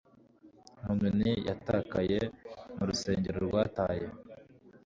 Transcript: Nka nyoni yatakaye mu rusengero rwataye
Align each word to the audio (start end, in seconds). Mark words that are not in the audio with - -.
Nka 0.81 0.91
nyoni 0.99 1.31
yatakaye 1.49 2.19
mu 2.75 2.83
rusengero 2.89 3.37
rwataye 3.47 4.07